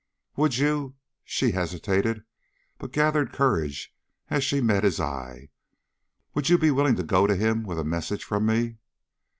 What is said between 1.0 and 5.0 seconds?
she hesitated, but gathered courage as she met his